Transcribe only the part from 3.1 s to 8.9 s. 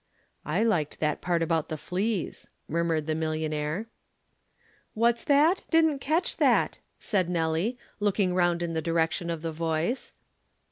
millionaire. "What's that? Didn't catch that," said Nelly, looking round in the